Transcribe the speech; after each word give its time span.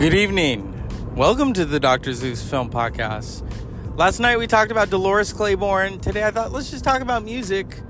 Good 0.00 0.14
evening. 0.14 1.14
Welcome 1.14 1.52
to 1.52 1.66
the 1.66 1.78
Dr. 1.78 2.14
Zeus 2.14 2.42
Film 2.42 2.70
Podcast. 2.70 3.46
Last 3.98 4.18
night 4.18 4.38
we 4.38 4.46
talked 4.46 4.70
about 4.70 4.88
Dolores 4.88 5.30
Claiborne. 5.30 6.00
Today 6.00 6.24
I 6.24 6.30
thought 6.30 6.52
let's 6.52 6.70
just 6.70 6.84
talk 6.84 7.02
about 7.02 7.22
music 7.22 7.82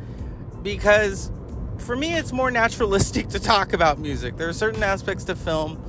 because 0.61 1.31
for 1.79 1.95
me 1.95 2.17
it's 2.17 2.33
more 2.33 2.51
naturalistic 2.51 3.29
to 3.29 3.39
talk 3.39 3.75
about 3.75 4.01
music. 4.01 4.37
There 4.37 4.49
are 4.49 4.53
certain 4.53 4.83
aspects 4.83 5.23
to 5.27 5.37
film. 5.37 5.81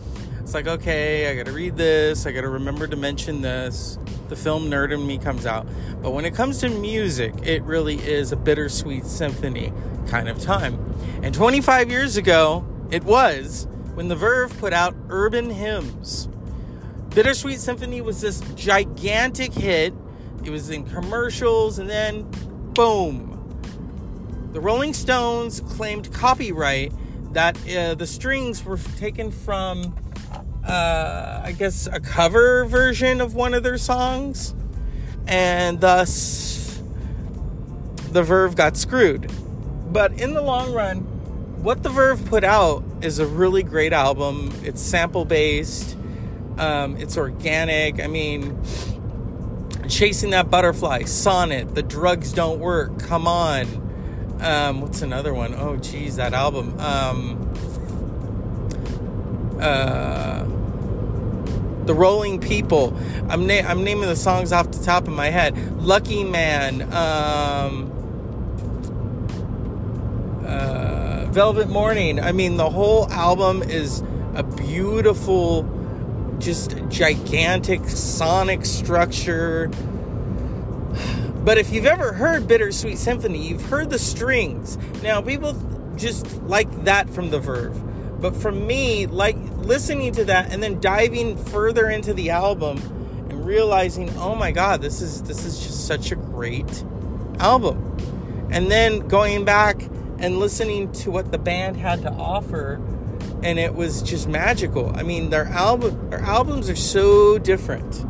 It's 0.42 0.54
like, 0.54 0.68
okay, 0.68 1.32
I 1.32 1.36
gotta 1.36 1.54
read 1.54 1.76
this, 1.76 2.28
I 2.28 2.32
gotta 2.32 2.50
remember 2.50 2.86
to 2.86 2.96
mention 2.96 3.42
this. 3.42 3.98
The 4.30 4.36
film 4.36 4.70
nerd 4.70 4.94
in 4.94 5.08
me 5.08 5.18
comes 5.18 5.48
out. 5.48 5.66
But 6.04 6.12
when 6.12 6.26
it 6.26 6.36
comes 6.36 6.60
to 6.60 6.70
music, 6.70 7.34
it 7.42 7.64
really 7.64 7.96
is 7.96 8.32
a 8.32 8.38
bittersweet 8.38 9.06
symphony 9.06 9.74
kind 10.06 10.30
of 10.30 10.40
time. 10.40 10.94
And 11.24 11.34
25 11.34 11.90
years 11.90 12.16
ago, 12.16 12.64
it 12.92 13.04
was 13.06 13.66
when 13.94 14.08
the 14.08 14.16
Verve 14.16 14.58
put 14.60 14.74
out 14.74 14.96
Urban 15.10 15.50
Hymns. 15.50 16.28
Bittersweet 17.10 17.60
Symphony 17.60 18.02
was 18.02 18.22
this 18.22 18.40
gigantic 18.56 19.54
hit. 19.54 19.94
It 20.44 20.50
was 20.50 20.70
in 20.70 20.86
commercials, 20.86 21.78
and 21.78 21.90
then 21.90 22.26
boom. 22.74 23.28
The 24.54 24.62
Rolling 24.62 24.94
Stones 24.94 25.60
claimed 25.62 26.12
copyright 26.14 26.94
that 27.34 27.58
uh, 27.70 27.96
the 27.96 28.08
strings 28.08 28.64
were 28.64 28.78
taken 28.98 29.32
from, 29.32 29.96
uh, 30.66 31.42
I 31.44 31.54
guess, 31.54 31.88
a 31.88 32.00
cover 32.00 32.66
version 32.66 33.22
of 33.22 33.34
one 33.34 33.54
of 33.54 33.64
their 33.64 33.78
songs, 33.78 34.54
and 35.28 35.80
thus 35.80 36.82
the 38.12 38.24
Verve 38.24 38.56
got 38.56 38.76
screwed. 38.78 39.32
But 39.92 40.20
in 40.20 40.34
the 40.34 40.42
long 40.42 40.74
run, 40.74 41.08
what 41.62 41.84
the 41.84 41.90
Verve 41.90 42.26
put 42.26 42.44
out 42.44 42.84
is 43.02 43.20
a 43.20 43.26
really 43.26 43.62
great 43.62 43.94
album. 43.94 44.52
It's 44.64 44.82
sample 44.82 45.26
based, 45.26 45.96
um, 46.58 46.98
it's 46.98 47.18
organic. 47.18 48.02
I 48.02 48.08
mean, 48.08 48.60
Chasing 49.88 50.32
That 50.32 50.50
Butterfly, 50.50 51.04
Sonnet, 51.04 51.76
The 51.76 51.84
Drugs 51.84 52.34
Don't 52.34 52.60
Work, 52.60 53.00
Come 53.00 53.28
On. 53.28 54.38
Um, 54.42 54.82
what's 54.82 55.04
another 55.04 55.34
one? 55.34 55.54
Oh, 55.54 55.78
geez, 55.78 56.16
that 56.16 56.34
album. 56.34 56.80
Um, 56.80 57.54
uh, 59.62 60.44
the 61.86 61.94
Rolling 61.94 62.40
People. 62.40 62.98
I'm 63.30 63.46
na- 63.46 63.68
I'm 63.68 63.84
naming 63.84 64.08
the 64.08 64.16
songs 64.16 64.52
off 64.52 64.72
the 64.72 64.84
top 64.84 65.08
of 65.08 65.14
my 65.14 65.30
head. 65.30 65.56
Lucky 65.80 66.24
Man. 66.24 66.82
Um, 66.94 67.92
uh, 70.44 71.21
Velvet 71.32 71.70
Morning. 71.70 72.20
I 72.20 72.34
mean, 72.34 72.58
the 72.58 72.70
whole 72.70 73.10
album 73.10 73.64
is 73.64 74.04
a 74.34 74.44
beautiful, 74.44 75.64
just 76.40 76.76
gigantic 76.90 77.88
sonic 77.88 78.66
structure. 78.66 79.70
But 81.46 81.58
if 81.58 81.72
you've 81.72 81.86
ever 81.86 82.12
heard 82.12 82.50
Bittersweet 82.50 82.98
Symphony, 82.98 83.48
you've 83.48 83.66
heard 83.66 83.90
the 83.90 83.98
strings. 83.98 84.78
Now, 85.02 85.22
people 85.22 85.56
just 85.96 86.42
like 86.44 86.84
that 86.84 87.10
from 87.10 87.30
the 87.30 87.40
Verve. 87.40 88.22
But 88.22 88.36
for 88.36 88.52
me, 88.52 89.06
like 89.06 89.38
listening 89.60 90.12
to 90.14 90.26
that 90.26 90.52
and 90.52 90.62
then 90.62 90.82
diving 90.82 91.38
further 91.38 91.90
into 91.90 92.14
the 92.14 92.32
album 92.32 92.78
and 93.30 93.46
realizing, 93.46 94.10
oh 94.18 94.36
my 94.36 94.52
god, 94.52 94.82
this 94.82 95.02
is 95.02 95.24
this 95.24 95.46
is 95.46 95.60
just 95.60 95.88
such 95.88 96.12
a 96.12 96.16
great 96.18 96.84
album. 97.40 97.98
And 98.52 98.70
then 98.70 99.08
going 99.08 99.46
back 99.46 99.90
and 100.22 100.40
listening 100.40 100.92
to 100.92 101.12
what 101.12 101.32
the 101.32 101.38
band 101.38 101.78
had 101.78 102.02
to 102.04 102.12
offer 102.12 102.80
and 103.44 103.58
it 103.58 103.74
was 103.74 104.04
just 104.04 104.28
magical. 104.28 104.96
I 104.96 105.04
mean, 105.04 105.30
their 105.32 105.46
album 105.46 106.10
their 106.10 106.20
albums 106.22 106.70
are 106.70 106.76
so 106.76 107.38
different. 107.38 108.06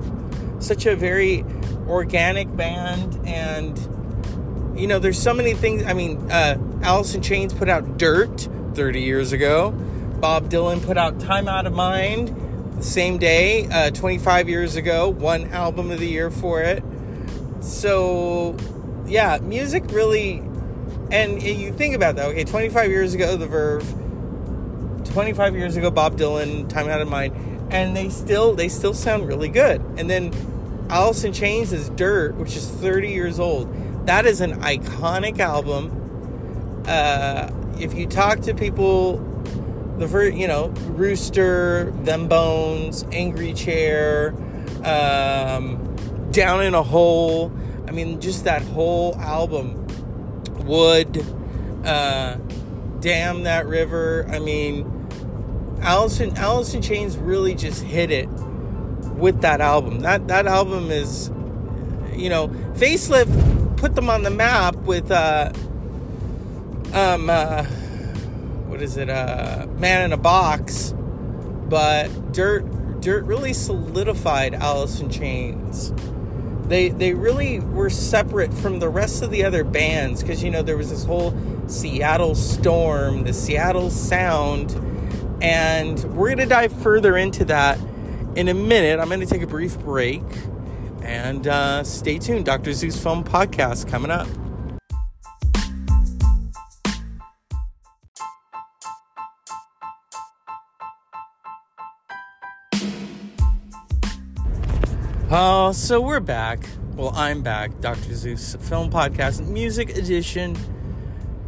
Such 0.62 0.86
a 0.86 0.96
very 0.96 1.46
organic 1.88 2.56
band 2.56 3.20
and 3.26 3.78
you 4.78 4.88
know, 4.88 5.00
there's 5.00 5.22
so 5.22 5.34
many 5.34 5.54
things. 5.54 5.84
I 5.84 5.94
mean, 5.94 6.32
uh 6.32 6.58
in 7.14 7.22
Chains 7.22 7.54
put 7.54 7.70
out 7.70 7.98
Dirt 7.98 8.48
30 8.74 9.02
years 9.02 9.32
ago. 9.32 9.72
Bob 10.20 10.50
Dylan 10.50 10.86
put 10.86 10.98
out 10.98 11.20
Time 11.20 11.48
Out 11.48 11.66
of 11.66 11.74
Mind 11.74 12.36
the 12.82 12.84
same 12.84 13.18
day, 13.20 13.68
uh, 13.68 13.92
25 13.92 14.50
years 14.50 14.76
ago, 14.76 15.10
won 15.10 15.46
album 15.52 15.92
of 15.92 16.00
the 16.00 16.08
year 16.08 16.32
for 16.32 16.62
it. 16.62 16.84
So, 17.60 18.58
yeah, 19.06 19.38
music 19.42 19.84
really 19.92 20.42
and 21.12 21.42
you 21.42 21.74
think 21.74 21.96
about 21.96 22.16
that, 22.16 22.30
okay, 22.30 22.44
25 22.44 22.90
years 22.90 23.14
ago, 23.14 23.36
The 23.36 23.48
Verve, 23.48 23.84
25 25.12 25.56
years 25.56 25.76
ago, 25.76 25.92
Bob 25.92 26.18
Dylan, 26.18 26.70
Time 26.70 26.88
Out 26.88 27.02
of 27.02 27.10
Mind, 27.10 27.36
and 27.72 27.96
they 27.96 28.10
still 28.10 28.54
they 28.56 28.70
still 28.70 28.94
sound 28.94 29.28
really 29.28 29.50
good. 29.50 29.82
And 29.98 30.10
then 30.10 30.34
Alice 30.90 31.24
in 31.24 31.34
Chains 31.34 31.74
is 31.74 31.90
Dirt, 31.90 32.36
which 32.36 32.56
is 32.56 32.68
30 32.68 33.10
years 33.10 33.40
old. 33.40 34.06
That 34.08 34.26
is 34.26 34.42
an 34.42 34.62
iconic 34.62 35.40
album. 35.40 36.84
Uh, 36.88 37.52
if 37.80 37.94
you 37.94 38.08
talk 38.08 38.42
to 38.42 38.54
people, 38.54 39.18
the 39.98 40.08
ver- 40.08 40.30
you 40.30 40.48
know 40.48 40.68
Rooster, 40.90 41.92
Them 42.04 42.28
Bones, 42.28 43.06
Angry 43.12 43.54
Chair, 43.54 44.34
um, 44.84 45.96
Down 46.32 46.64
in 46.64 46.74
a 46.74 46.84
Hole. 46.84 47.52
I 47.88 47.92
mean, 47.92 48.22
just 48.22 48.46
that 48.46 48.62
whole 48.62 49.16
album 49.18 49.81
Would, 50.66 51.26
uh, 51.86 52.36
Damn 53.00 53.44
That 53.44 53.68
River. 53.68 54.26
I 54.30 54.40
mean, 54.40 54.86
Alice 55.82 56.20
in 56.20 56.38
Alice 56.38 56.74
in 56.74 56.82
Chains 56.82 57.18
really 57.18 57.56
just 57.56 57.82
hit 57.82 58.12
it 58.12 58.30
with 59.18 59.42
that 59.42 59.62
album. 59.62 60.02
That 60.02 60.28
that 60.28 60.48
album 60.48 60.92
is, 60.92 61.30
you 62.16 62.30
know, 62.30 62.50
Facelift 62.74 63.78
put 63.78 63.96
them 63.96 64.10
on 64.10 64.24
the 64.24 64.30
map 64.30 64.76
with, 64.76 65.10
uh, 65.10 65.52
um, 66.94 67.30
uh, 67.30 67.64
what 68.68 68.82
is 68.82 68.98
it, 68.98 69.10
uh, 69.10 69.66
Man 69.80 70.06
in 70.06 70.14
a 70.14 70.18
Box, 70.18 70.94
but 71.68 72.32
Dirt 72.32 72.64
Dirt 73.02 73.24
really 73.26 73.54
solidified 73.54 74.54
Allison 74.54 75.10
Chains 75.10 75.92
they 76.72 76.90
they 76.90 77.14
really 77.14 77.60
were 77.60 77.90
separate 77.90 78.54
from 78.54 78.80
the 78.80 78.88
rest 78.88 79.22
of 79.22 79.30
the 79.30 79.44
other 79.44 79.64
bands 79.64 80.22
because 80.22 80.42
you 80.42 80.50
know 80.50 80.62
there 80.62 80.78
was 80.78 80.90
this 80.90 81.04
whole 81.04 81.38
Seattle 81.68 82.34
storm, 82.36 83.24
the 83.24 83.34
Seattle 83.34 83.90
sound, 83.90 84.72
and 85.42 86.02
we're 86.16 86.30
gonna 86.30 86.46
dive 86.46 86.72
further 86.82 87.18
into 87.18 87.46
that 87.46 87.78
in 88.36 88.48
a 88.48 88.54
minute. 88.54 89.00
I'm 89.00 89.10
gonna 89.10 89.26
take 89.26 89.42
a 89.42 89.48
brief 89.48 89.78
break 89.80 90.24
and 91.02 91.48
uh, 91.48 91.84
stay 91.84 92.18
tuned. 92.18 92.46
Dr. 92.46 92.74
Zeus 92.74 93.02
Film 93.02 93.24
Podcast 93.24 93.90
coming 93.90 94.12
up. 94.12 94.28
Oh, 105.34 105.72
so 105.72 106.02
we're 106.02 106.20
back. 106.20 106.60
Well, 106.98 107.14
I'm 107.16 107.42
back. 107.42 107.80
Dr. 107.80 108.16
Zeus 108.16 108.58
Film 108.60 108.92
Podcast, 108.92 109.48
Music 109.48 109.98
Edition. 109.98 110.58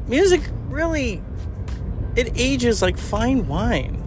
Music 0.07 0.39
really, 0.69 1.21
it 2.15 2.31
ages 2.39 2.81
like 2.81 2.97
fine 2.97 3.45
wine. 3.45 4.01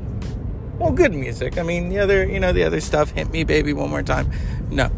Well, 0.78 0.92
good 0.92 1.12
music. 1.12 1.58
I 1.58 1.62
mean, 1.62 1.90
the 1.90 1.98
other, 1.98 2.24
you 2.24 2.40
know, 2.40 2.54
the 2.54 2.64
other 2.64 2.80
stuff. 2.80 3.10
Hit 3.10 3.30
me, 3.30 3.44
baby, 3.44 3.74
one 3.74 3.90
more 3.90 4.02
time. 4.02 4.32
No. 4.70 4.90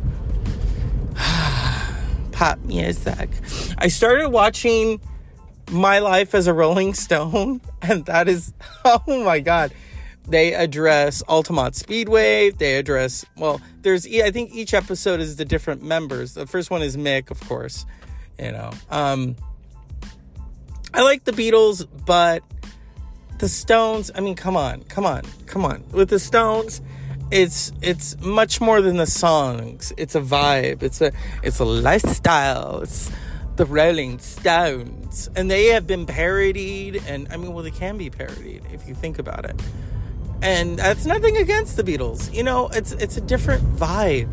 Pop 2.30 2.60
music. 2.60 3.30
I 3.78 3.88
started 3.88 4.28
watching 4.28 5.00
My 5.72 5.98
Life 5.98 6.36
as 6.36 6.46
a 6.46 6.54
Rolling 6.54 6.94
Stone, 6.94 7.62
and 7.82 8.06
that 8.06 8.28
is, 8.28 8.52
oh 8.84 9.24
my 9.24 9.40
god 9.40 9.72
they 10.28 10.52
address 10.52 11.22
Altamont 11.22 11.74
Speedway. 11.74 12.50
They 12.50 12.76
address 12.76 13.24
well. 13.36 13.60
There's 13.82 14.06
I 14.06 14.30
think 14.30 14.52
each 14.52 14.74
episode 14.74 15.20
is 15.20 15.36
the 15.36 15.44
different 15.44 15.82
members. 15.82 16.34
The 16.34 16.46
first 16.46 16.70
one 16.70 16.82
is 16.82 16.96
Mick, 16.96 17.30
of 17.30 17.40
course. 17.48 17.86
You 18.38 18.52
know, 18.52 18.70
um, 18.90 19.36
I 20.94 21.02
like 21.02 21.24
the 21.24 21.32
Beatles, 21.32 21.86
but 22.06 22.42
the 23.38 23.48
Stones. 23.48 24.10
I 24.14 24.20
mean, 24.20 24.34
come 24.34 24.56
on, 24.56 24.82
come 24.84 25.06
on, 25.06 25.22
come 25.46 25.64
on. 25.64 25.82
With 25.92 26.10
the 26.10 26.18
Stones, 26.18 26.82
it's 27.30 27.72
it's 27.80 28.20
much 28.20 28.60
more 28.60 28.82
than 28.82 28.98
the 28.98 29.06
songs. 29.06 29.92
It's 29.96 30.14
a 30.14 30.20
vibe. 30.20 30.82
It's 30.82 31.00
a 31.00 31.10
it's 31.42 31.58
a 31.58 31.64
lifestyle. 31.64 32.82
It's 32.82 33.10
the 33.56 33.64
Rolling 33.64 34.18
Stones, 34.18 35.30
and 35.34 35.50
they 35.50 35.66
have 35.66 35.86
been 35.86 36.04
parodied. 36.04 37.02
And 37.08 37.26
I 37.32 37.38
mean, 37.38 37.54
well, 37.54 37.64
they 37.64 37.70
can 37.70 37.96
be 37.96 38.10
parodied 38.10 38.62
if 38.72 38.86
you 38.86 38.94
think 38.94 39.18
about 39.18 39.46
it 39.46 39.60
and 40.42 40.78
that's 40.78 41.06
nothing 41.06 41.36
against 41.36 41.76
the 41.76 41.84
Beatles. 41.84 42.32
You 42.32 42.42
know, 42.42 42.68
it's 42.68 42.92
it's 42.92 43.16
a 43.16 43.20
different 43.20 43.64
vibe. 43.76 44.28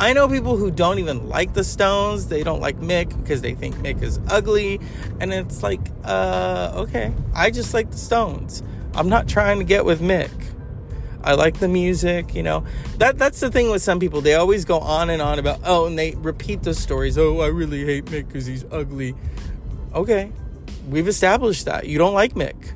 I 0.00 0.12
know 0.12 0.28
people 0.28 0.56
who 0.56 0.70
don't 0.70 1.00
even 1.00 1.28
like 1.28 1.54
the 1.54 1.64
Stones. 1.64 2.28
They 2.28 2.44
don't 2.44 2.60
like 2.60 2.78
Mick 2.78 3.20
because 3.20 3.40
they 3.40 3.54
think 3.54 3.74
Mick 3.76 4.00
is 4.02 4.20
ugly, 4.28 4.80
and 5.20 5.32
it's 5.32 5.62
like, 5.62 5.80
uh, 6.04 6.72
okay, 6.74 7.12
I 7.34 7.50
just 7.50 7.74
like 7.74 7.90
the 7.90 7.98
Stones. 7.98 8.62
I'm 8.94 9.08
not 9.08 9.28
trying 9.28 9.58
to 9.58 9.64
get 9.64 9.84
with 9.84 10.00
Mick. 10.00 10.30
I 11.22 11.34
like 11.34 11.58
the 11.58 11.68
music, 11.68 12.34
you 12.34 12.44
know. 12.44 12.64
That 12.98 13.18
that's 13.18 13.40
the 13.40 13.50
thing 13.50 13.70
with 13.70 13.82
some 13.82 13.98
people. 13.98 14.20
They 14.20 14.34
always 14.34 14.64
go 14.64 14.78
on 14.78 15.10
and 15.10 15.20
on 15.20 15.38
about 15.38 15.60
oh, 15.64 15.86
and 15.86 15.98
they 15.98 16.12
repeat 16.12 16.62
the 16.62 16.74
stories. 16.74 17.18
Oh, 17.18 17.40
I 17.40 17.48
really 17.48 17.84
hate 17.84 18.04
Mick 18.06 18.28
because 18.28 18.46
he's 18.46 18.64
ugly. 18.70 19.14
Okay, 19.94 20.30
we've 20.88 21.08
established 21.08 21.64
that 21.64 21.86
you 21.86 21.98
don't 21.98 22.14
like 22.14 22.34
Mick, 22.34 22.72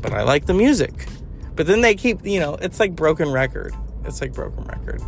but 0.00 0.12
I 0.12 0.22
like 0.22 0.46
the 0.46 0.54
music. 0.54 1.06
But 1.56 1.66
then 1.66 1.80
they 1.80 1.94
keep, 1.94 2.24
you 2.24 2.38
know, 2.38 2.54
it's 2.54 2.78
like 2.78 2.94
broken 2.94 3.32
record. 3.32 3.74
It's 4.04 4.20
like 4.20 4.32
broken 4.32 4.64
record. 4.64 5.02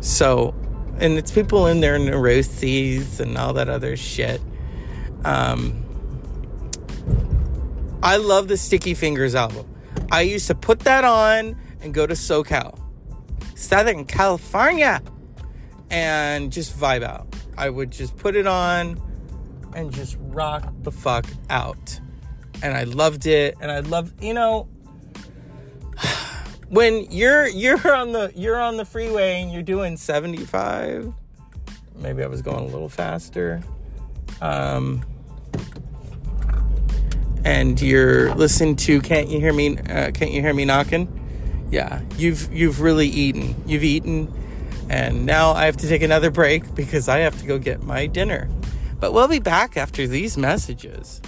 So, 0.00 0.54
and 0.98 1.14
it's 1.14 1.30
people 1.30 1.66
in 1.66 1.80
their 1.80 1.98
neuroses 1.98 3.18
and 3.18 3.36
all 3.36 3.54
that 3.54 3.68
other 3.68 3.96
shit. 3.96 4.40
Um, 5.24 5.80
I 8.02 8.18
love 8.18 8.48
the 8.48 8.58
Sticky 8.58 8.92
Fingers 8.92 9.34
album. 9.34 9.66
I 10.12 10.20
used 10.20 10.46
to 10.48 10.54
put 10.54 10.80
that 10.80 11.04
on 11.04 11.56
and 11.80 11.94
go 11.94 12.06
to 12.06 12.14
SoCal, 12.14 12.78
Southern 13.56 14.04
California, 14.04 15.02
and 15.90 16.52
just 16.52 16.78
vibe 16.78 17.02
out. 17.02 17.34
I 17.56 17.70
would 17.70 17.90
just 17.90 18.16
put 18.16 18.36
it 18.36 18.46
on 18.46 19.00
and 19.74 19.92
just 19.92 20.16
rock 20.20 20.70
the 20.82 20.92
fuck 20.92 21.26
out. 21.48 21.98
And 22.62 22.76
I 22.76 22.84
loved 22.84 23.26
it. 23.26 23.56
And 23.60 23.70
I 23.70 23.80
love, 23.80 24.12
you 24.20 24.34
know, 24.34 24.68
when 26.74 27.06
you're 27.08 27.46
you're 27.46 27.94
on 27.94 28.10
the 28.10 28.32
you're 28.34 28.60
on 28.60 28.76
the 28.76 28.84
freeway 28.84 29.40
and 29.40 29.52
you're 29.52 29.62
doing 29.62 29.96
75 29.96 31.14
maybe 31.94 32.24
i 32.24 32.26
was 32.26 32.42
going 32.42 32.64
a 32.64 32.66
little 32.66 32.88
faster 32.88 33.62
um, 34.40 35.04
and 37.44 37.80
you're 37.80 38.34
listening 38.34 38.74
to 38.74 39.00
can't 39.00 39.28
you 39.28 39.38
hear 39.38 39.52
me 39.52 39.78
uh, 39.78 40.10
can't 40.10 40.32
you 40.32 40.40
hear 40.40 40.52
me 40.52 40.64
knocking 40.64 41.08
yeah 41.70 42.02
you've 42.16 42.52
you've 42.52 42.80
really 42.80 43.06
eaten. 43.06 43.54
You've 43.66 43.84
eaten 43.84 44.32
and 44.90 45.24
now 45.24 45.52
i 45.52 45.66
have 45.66 45.76
to 45.76 45.88
take 45.88 46.02
another 46.02 46.32
break 46.32 46.74
because 46.74 47.08
i 47.08 47.18
have 47.18 47.40
to 47.40 47.46
go 47.46 47.56
get 47.56 47.84
my 47.84 48.06
dinner. 48.06 48.48
But 48.98 49.12
we'll 49.12 49.28
be 49.28 49.38
back 49.38 49.76
after 49.76 50.08
these 50.08 50.36
messages 50.36 51.22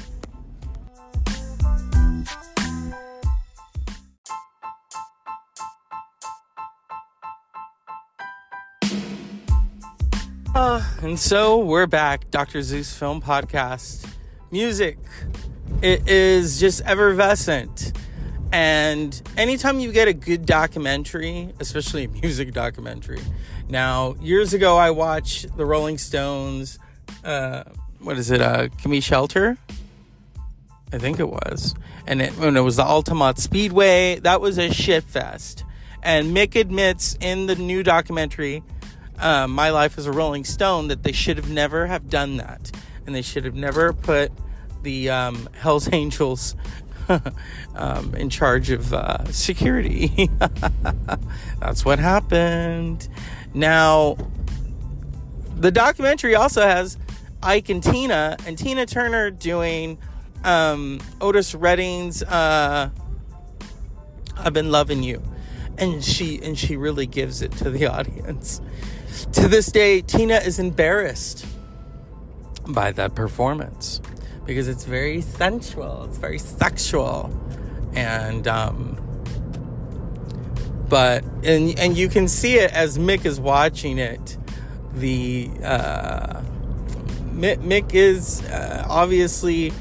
and 11.06 11.20
so 11.20 11.58
we're 11.58 11.86
back, 11.86 12.32
Dr. 12.32 12.62
Zeus 12.62 12.92
Film 12.92 13.22
Podcast. 13.22 14.10
Music, 14.50 14.98
it 15.80 16.08
is 16.08 16.58
just 16.58 16.82
effervescent. 16.84 17.92
And 18.50 19.22
anytime 19.36 19.78
you 19.78 19.92
get 19.92 20.08
a 20.08 20.12
good 20.12 20.46
documentary, 20.46 21.54
especially 21.60 22.06
a 22.06 22.08
music 22.08 22.52
documentary. 22.52 23.20
Now, 23.68 24.16
years 24.20 24.52
ago, 24.52 24.76
I 24.76 24.90
watched 24.90 25.56
the 25.56 25.64
Rolling 25.64 25.96
Stones. 25.96 26.80
Uh, 27.22 27.62
what 28.00 28.18
is 28.18 28.32
it? 28.32 28.40
Uh, 28.40 28.66
Gimme 28.66 28.98
Shelter? 28.98 29.58
I 30.92 30.98
think 30.98 31.20
it 31.20 31.28
was. 31.28 31.76
And 32.08 32.20
it, 32.20 32.32
when 32.32 32.56
it 32.56 32.62
was 32.62 32.76
the 32.76 32.84
Altamont 32.84 33.38
Speedway, 33.38 34.18
that 34.20 34.40
was 34.40 34.58
a 34.58 34.74
shit 34.74 35.04
fest. 35.04 35.62
And 36.02 36.36
Mick 36.36 36.56
admits 36.56 37.16
in 37.20 37.46
the 37.46 37.54
new 37.54 37.84
documentary 37.84 38.64
um, 39.18 39.50
My 39.52 39.70
Life 39.70 39.98
as 39.98 40.06
a 40.06 40.12
Rolling 40.12 40.44
Stone 40.44 40.88
that 40.88 41.02
they 41.02 41.12
should 41.12 41.36
have 41.36 41.50
never 41.50 41.86
have 41.86 42.08
done 42.08 42.36
that, 42.36 42.70
and 43.06 43.14
they 43.14 43.22
should 43.22 43.44
have 43.44 43.54
never 43.54 43.92
put 43.92 44.32
the 44.82 45.10
um, 45.10 45.48
Hell's 45.52 45.88
Angels 45.92 46.56
um, 47.74 48.14
in 48.14 48.30
charge 48.30 48.70
of 48.70 48.92
uh, 48.92 49.24
security. 49.26 50.30
That's 51.60 51.84
what 51.84 51.98
happened. 51.98 53.08
Now, 53.54 54.16
the 55.56 55.70
documentary 55.70 56.34
also 56.34 56.62
has 56.62 56.98
Ike 57.42 57.68
and 57.68 57.82
Tina, 57.82 58.36
and 58.46 58.58
Tina 58.58 58.86
Turner 58.86 59.30
doing 59.30 59.98
um, 60.44 61.00
Otis 61.20 61.54
Redding's 61.54 62.22
uh, 62.22 62.90
"I've 64.36 64.52
Been 64.52 64.70
Loving 64.70 65.02
You," 65.02 65.22
and 65.78 66.04
she 66.04 66.40
and 66.42 66.58
she 66.58 66.76
really 66.76 67.06
gives 67.06 67.42
it 67.42 67.52
to 67.52 67.70
the 67.70 67.86
audience. 67.92 68.60
To 69.32 69.48
this 69.48 69.72
day, 69.72 70.02
Tina 70.02 70.36
is 70.36 70.58
embarrassed 70.58 71.46
by 72.68 72.92
that 72.92 73.14
performance 73.14 74.00
because 74.44 74.68
it's 74.68 74.84
very 74.84 75.20
sensual, 75.20 76.04
it's 76.04 76.18
very 76.18 76.38
sexual, 76.38 77.30
and 77.94 78.46
um, 78.46 79.00
but 80.88 81.24
and 81.44 81.78
and 81.78 81.96
you 81.96 82.08
can 82.08 82.28
see 82.28 82.56
it 82.56 82.72
as 82.72 82.98
Mick 82.98 83.24
is 83.24 83.40
watching 83.40 83.98
it. 83.98 84.36
The 84.94 85.50
uh, 85.62 86.40
Mick, 87.32 87.58
Mick 87.58 87.94
is 87.94 88.42
uh, 88.42 88.86
obviously 88.88 89.72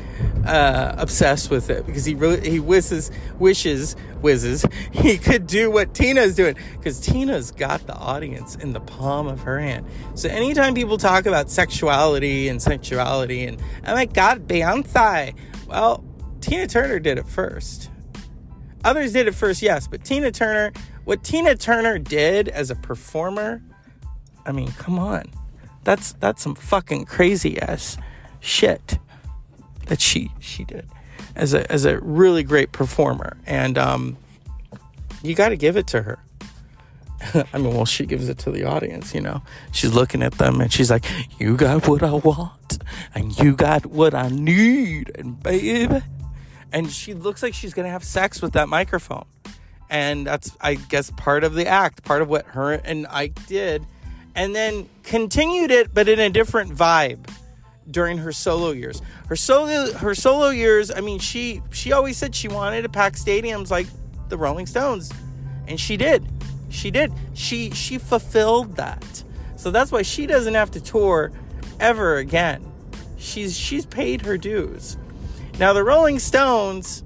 uh, 0.46 0.96
obsessed 0.98 1.50
with 1.50 1.70
it 1.70 1.86
because 1.86 2.06
he 2.06 2.16
really 2.16 2.50
he 2.50 2.60
wishes 2.60 3.12
wishes 3.40 3.96
whizzes 4.22 4.66
he 4.92 5.18
could 5.18 5.48
do 5.48 5.72
what 5.72 5.94
Tina's 5.94 6.36
doing 6.36 6.56
because 6.78 7.00
Tina's 7.00 7.52
got 7.52 7.86
the 7.88 7.96
audience 7.96 8.56
in 8.56 8.74
the 8.74 8.80
palm 8.80 9.28
of 9.28 9.42
her 9.42 9.60
hand. 9.60 9.86
So 10.14 10.30
anytime 10.30 10.74
people 10.74 10.98
talk 10.98 11.26
about 11.26 11.50
sexuality 11.50 12.48
and 12.48 12.62
sensuality 12.62 13.46
and 13.46 13.62
oh 13.88 13.94
my 13.94 14.06
god 14.06 14.48
Beyonce, 14.48 15.36
well 15.68 16.04
Tina 16.42 16.68
Turner 16.68 17.00
did 17.00 17.18
it 17.18 17.28
first. 17.28 17.90
Others 18.84 19.14
did 19.14 19.28
it 19.28 19.34
first, 19.34 19.64
yes, 19.64 19.88
but 19.88 20.04
Tina 20.04 20.32
Turner, 20.32 20.72
what 21.06 21.24
Tina 21.24 21.56
Turner 21.56 21.98
did 21.98 22.50
as 22.50 22.70
a 22.70 22.76
performer, 22.76 23.64
I 24.46 24.52
mean, 24.52 24.72
come 24.74 25.00
on. 25.00 25.24
That's 25.84 26.14
that's 26.14 26.44
some 26.44 26.54
fucking 26.54 27.06
crazy 27.06 27.60
ass 27.60 27.98
shit 28.42 29.00
that 29.86 30.02
she 30.02 30.32
she 30.40 30.64
did 30.64 30.88
as 31.36 31.54
a 31.54 31.70
as 31.72 31.86
a 31.86 32.00
really 32.00 32.44
great 32.44 32.72
performer, 32.72 33.38
and 33.46 33.78
um, 33.78 34.18
you 35.22 35.36
got 35.36 35.50
to 35.50 35.58
give 35.58 35.78
it 35.78 35.88
to 35.88 36.02
her. 36.04 36.20
I 37.54 37.58
mean, 37.58 37.74
well, 37.74 37.86
she 37.86 38.06
gives 38.06 38.30
it 38.30 38.38
to 38.40 38.52
the 38.52 38.66
audience, 38.66 39.14
you 39.14 39.22
know. 39.22 39.42
She's 39.72 39.94
looking 39.94 40.22
at 40.22 40.34
them 40.34 40.62
and 40.62 40.72
she's 40.72 40.92
like, 40.92 41.06
"You 41.40 41.58
got 41.58 41.88
what 41.88 42.04
I 42.04 42.12
want, 42.12 42.80
and 43.14 43.38
you 43.40 43.56
got 43.56 43.86
what 43.86 44.14
I 44.14 44.30
need, 44.30 45.12
and 45.16 45.42
baby." 45.42 46.02
And 46.72 46.92
she 46.92 47.14
looks 47.14 47.42
like 47.42 47.54
she's 47.54 47.74
gonna 47.74 47.90
have 47.90 48.04
sex 48.04 48.42
with 48.42 48.54
that 48.54 48.68
microphone, 48.68 49.26
and 49.90 50.28
that's, 50.28 50.56
I 50.60 50.76
guess, 50.76 51.10
part 51.12 51.44
of 51.44 51.54
the 51.54 51.68
act, 51.68 52.04
part 52.04 52.22
of 52.22 52.28
what 52.28 52.46
her 52.48 52.74
and 52.74 53.08
Ike 53.08 53.46
did, 53.48 53.86
and 54.36 54.54
then 54.54 54.90
continued 55.04 55.72
it, 55.72 55.94
but 55.94 56.10
in 56.10 56.20
a 56.20 56.30
different 56.30 56.76
vibe 56.76 57.30
during 57.90 58.18
her 58.18 58.32
solo 58.32 58.72
years. 58.72 59.02
Her 59.28 59.36
solo 59.36 59.92
her 59.94 60.16
solo 60.16 60.50
years, 60.50 60.92
I 60.92 61.02
mean, 61.02 61.20
she 61.20 61.62
she 61.72 61.92
always 61.92 62.18
said 62.18 62.36
she 62.36 62.48
wanted 62.48 62.82
to 62.84 62.90
pack 62.90 63.14
stadiums 63.14 63.70
like 63.70 63.88
the 64.30 64.38
Rolling 64.38 64.66
Stones, 64.66 65.12
and 65.68 65.80
she 65.80 65.98
did. 65.98 66.28
She 66.70 66.92
did. 66.92 67.14
She 67.34 67.72
she 67.72 67.98
fulfilled 67.98 68.76
that. 68.78 69.24
So 69.58 69.72
that's 69.72 69.92
why 69.92 70.02
she 70.02 70.28
doesn't 70.28 70.54
have 70.54 70.72
to 70.72 70.82
tour 70.82 71.32
ever 71.80 72.18
again. 72.18 72.66
She's 73.18 73.58
she's 73.58 73.86
paid 73.86 74.22
her 74.22 74.38
dues. 74.38 74.98
Now 75.60 75.74
the 75.74 75.84
Rolling 75.84 76.20
Stones 76.20 77.04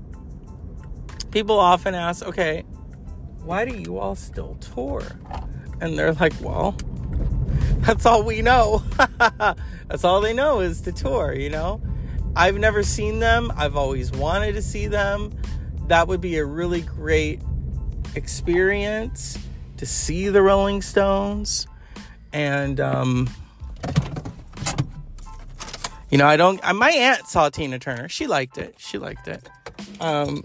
people 1.31 1.59
often 1.59 1.93
ask, 1.93 2.25
"Okay, 2.25 2.63
why 3.43 3.65
do 3.65 3.77
you 3.77 4.00
all 4.00 4.15
still 4.15 4.55
tour?" 4.55 5.03
And 5.81 5.98
they're 5.98 6.13
like, 6.13 6.33
"Well, 6.41 6.75
that's 7.86 8.05
all 8.05 8.24
we 8.24 8.41
know. 8.41 8.83
That's 9.88 10.03
all 10.03 10.21
they 10.21 10.33
know 10.33 10.59
is 10.59 10.81
to 10.81 10.91
tour, 10.91 11.33
you 11.33 11.50
know? 11.50 11.81
I've 12.36 12.57
never 12.59 12.83
seen 12.83 13.17
them. 13.17 13.51
I've 13.55 13.75
always 13.75 14.12
wanted 14.12 14.53
to 14.53 14.62
see 14.62 14.86
them. 14.86 15.31
That 15.88 16.07
would 16.07 16.21
be 16.21 16.38
a 16.38 16.45
really 16.45 16.81
great 16.81 17.41
experience 18.13 19.39
to 19.77 19.88
see 19.88 20.29
the 20.29 20.43
Rolling 20.43 20.83
Stones. 20.83 21.65
And, 22.31 22.79
um, 22.79 23.29
you 26.09 26.17
know, 26.17 26.27
I 26.27 26.38
don't. 26.38 26.62
My 26.75 26.91
aunt 26.91 27.27
saw 27.27 27.50
Tina 27.50 27.79
Turner. 27.79 28.09
She 28.09 28.27
liked 28.27 28.57
it. 28.57 28.75
She 28.77 28.98
liked 28.98 29.27
it. 29.27 29.48
Um, 30.00 30.43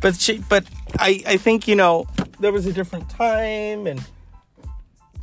but 0.00 0.16
she, 0.16 0.38
but 0.48 0.64
I, 0.98 1.22
I 1.26 1.36
think 1.36 1.68
you 1.68 1.76
know 1.76 2.06
there 2.40 2.52
was 2.52 2.66
a 2.66 2.72
different 2.72 3.08
time, 3.08 3.86
and 3.86 4.04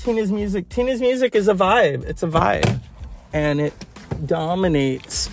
Tina's 0.04 0.32
music. 0.32 0.70
Tina's 0.70 1.02
music 1.02 1.36
is 1.36 1.48
a 1.48 1.54
vibe. 1.54 2.06
It's 2.06 2.24
a 2.24 2.28
vibe, 2.28 2.82
and 3.34 3.62
it 3.62 3.74
dominates 4.26 5.30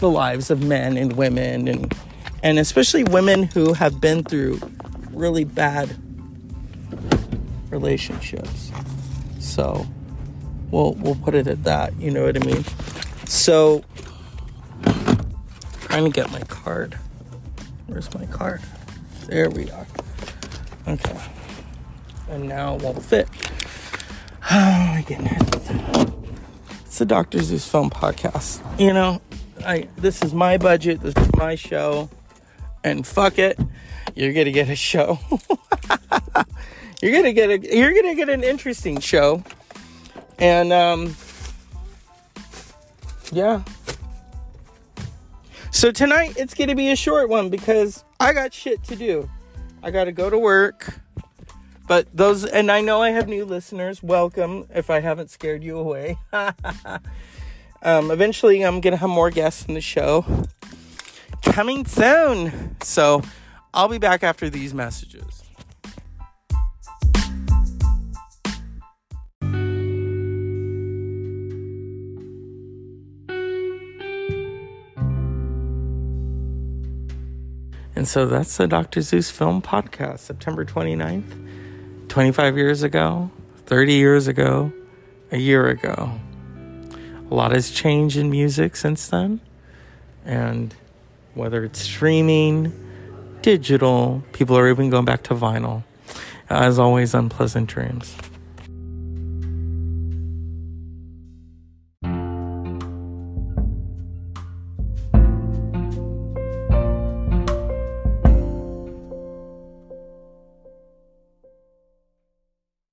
the 0.00 0.08
lives 0.10 0.50
of 0.50 0.62
men 0.64 0.96
and 0.96 1.14
women, 1.14 1.68
and 1.68 1.94
and 2.42 2.58
especially 2.58 3.04
women 3.04 3.44
who 3.44 3.74
have 3.74 4.00
been 4.00 4.24
through 4.24 4.60
really 5.12 5.44
bad 5.44 5.96
relationships. 7.70 8.72
So, 9.40 9.86
we'll 10.70 10.94
we'll 10.94 11.16
put 11.16 11.34
it 11.34 11.46
at 11.46 11.64
that. 11.64 11.94
You 12.00 12.10
know 12.10 12.24
what 12.24 12.36
I 12.42 12.46
mean? 12.46 12.64
So, 13.26 13.84
trying 15.80 16.04
to 16.04 16.10
get 16.10 16.30
my 16.32 16.40
card. 16.42 16.98
Where's 17.86 18.12
my 18.14 18.26
card? 18.26 18.62
There 19.26 19.50
we 19.50 19.70
are. 19.70 19.86
Okay. 20.88 21.20
and 22.30 22.48
now 22.48 22.76
it 22.76 22.82
won't 22.82 23.02
fit. 23.04 23.28
Oh 24.50 24.92
my 24.94 25.04
goodness. 25.06 25.42
It's 26.86 26.98
the 26.98 27.04
Dr. 27.04 27.42
Zeus 27.42 27.70
Film 27.70 27.90
Podcast. 27.90 28.62
You 28.80 28.94
know, 28.94 29.20
I 29.62 29.88
this 29.98 30.22
is 30.22 30.32
my 30.32 30.56
budget, 30.56 31.00
this 31.02 31.14
is 31.14 31.34
my 31.36 31.54
show, 31.54 32.08
and 32.82 33.06
fuck 33.06 33.38
it, 33.38 33.58
you're 34.14 34.32
gonna 34.32 34.50
get 34.50 34.70
a 34.70 34.76
show. 34.76 35.18
you're 37.02 37.12
gonna 37.12 37.34
get 37.34 37.50
a 37.50 37.76
you're 37.76 37.92
gonna 37.92 38.14
get 38.14 38.30
an 38.30 38.42
interesting 38.42 39.00
show. 39.00 39.44
And 40.38 40.72
um 40.72 41.14
yeah. 43.30 43.62
So 45.72 45.92
tonight 45.92 46.38
it's 46.38 46.54
gonna 46.54 46.74
be 46.74 46.90
a 46.90 46.96
short 46.96 47.28
one 47.28 47.50
because 47.50 48.02
I 48.18 48.32
got 48.32 48.54
shit 48.54 48.82
to 48.84 48.96
do. 48.96 49.28
I 49.82 49.90
gotta 49.90 50.12
go 50.12 50.30
to 50.30 50.38
work. 50.38 51.00
But 51.88 52.06
those, 52.12 52.44
and 52.44 52.70
I 52.70 52.82
know 52.82 53.00
I 53.00 53.10
have 53.10 53.28
new 53.28 53.46
listeners. 53.46 54.02
Welcome 54.02 54.66
if 54.74 54.90
I 54.90 55.00
haven't 55.00 55.30
scared 55.30 55.64
you 55.64 55.78
away. 55.78 56.18
um, 57.82 58.10
eventually, 58.10 58.62
I'm 58.62 58.82
going 58.82 58.92
to 58.92 58.98
have 58.98 59.08
more 59.08 59.30
guests 59.30 59.64
in 59.64 59.72
the 59.72 59.80
show 59.80 60.26
coming 61.42 61.86
soon. 61.86 62.76
So 62.82 63.22
I'll 63.72 63.88
be 63.88 63.96
back 63.96 64.22
after 64.22 64.50
these 64.50 64.74
messages. 64.74 65.42
And 77.96 78.06
so 78.06 78.26
that's 78.26 78.58
the 78.58 78.68
Dr. 78.68 79.00
Zeus 79.00 79.30
Film 79.30 79.62
Podcast, 79.62 80.18
September 80.20 80.66
29th. 80.66 81.46
25 82.18 82.56
years 82.56 82.82
ago, 82.82 83.30
30 83.66 83.94
years 83.94 84.26
ago, 84.26 84.72
a 85.30 85.38
year 85.38 85.68
ago. 85.68 86.18
A 87.30 87.32
lot 87.32 87.52
has 87.52 87.70
changed 87.70 88.16
in 88.16 88.28
music 88.28 88.74
since 88.74 89.06
then. 89.06 89.38
And 90.24 90.74
whether 91.34 91.62
it's 91.62 91.80
streaming, 91.80 92.72
digital, 93.40 94.24
people 94.32 94.58
are 94.58 94.68
even 94.68 94.90
going 94.90 95.04
back 95.04 95.22
to 95.22 95.34
vinyl. 95.36 95.84
As 96.50 96.76
always, 96.76 97.14
unpleasant 97.14 97.68
dreams. 97.68 98.16